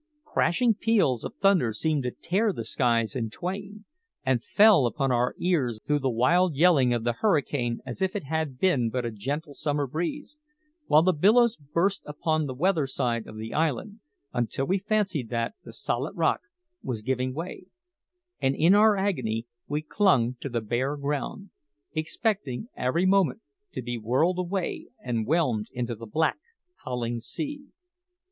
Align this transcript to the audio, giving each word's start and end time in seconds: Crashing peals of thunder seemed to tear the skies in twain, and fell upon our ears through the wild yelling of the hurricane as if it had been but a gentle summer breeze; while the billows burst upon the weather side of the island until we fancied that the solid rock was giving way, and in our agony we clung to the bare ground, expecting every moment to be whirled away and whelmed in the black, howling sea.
Crashing 0.25 0.73
peals 0.73 1.23
of 1.23 1.35
thunder 1.39 1.71
seemed 1.71 2.01
to 2.01 2.09
tear 2.09 2.51
the 2.51 2.65
skies 2.65 3.15
in 3.15 3.29
twain, 3.29 3.85
and 4.25 4.43
fell 4.43 4.87
upon 4.87 5.11
our 5.11 5.35
ears 5.37 5.79
through 5.85 5.99
the 5.99 6.09
wild 6.09 6.55
yelling 6.55 6.91
of 6.91 7.03
the 7.03 7.13
hurricane 7.13 7.81
as 7.85 8.01
if 8.01 8.15
it 8.15 8.23
had 8.23 8.57
been 8.57 8.89
but 8.89 9.05
a 9.05 9.11
gentle 9.11 9.53
summer 9.53 9.85
breeze; 9.85 10.39
while 10.87 11.03
the 11.03 11.13
billows 11.13 11.55
burst 11.55 12.01
upon 12.07 12.47
the 12.47 12.55
weather 12.55 12.87
side 12.87 13.27
of 13.27 13.37
the 13.37 13.53
island 13.53 13.99
until 14.33 14.65
we 14.65 14.79
fancied 14.79 15.29
that 15.29 15.53
the 15.63 15.71
solid 15.71 16.17
rock 16.17 16.41
was 16.81 17.03
giving 17.03 17.31
way, 17.31 17.67
and 18.41 18.55
in 18.55 18.73
our 18.73 18.97
agony 18.97 19.45
we 19.67 19.83
clung 19.83 20.33
to 20.39 20.49
the 20.49 20.61
bare 20.61 20.97
ground, 20.97 21.51
expecting 21.93 22.69
every 22.75 23.05
moment 23.05 23.39
to 23.71 23.83
be 23.83 23.99
whirled 23.99 24.39
away 24.39 24.87
and 25.03 25.27
whelmed 25.27 25.67
in 25.73 25.85
the 25.85 25.95
black, 26.07 26.39
howling 26.85 27.19
sea. 27.19 27.65